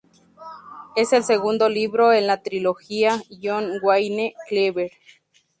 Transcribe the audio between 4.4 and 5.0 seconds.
Cleaver.